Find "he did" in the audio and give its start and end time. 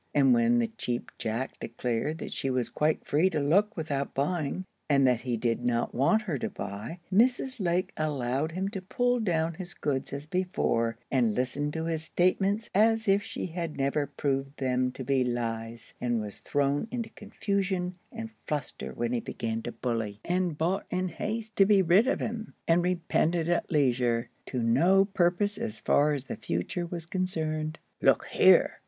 5.21-5.63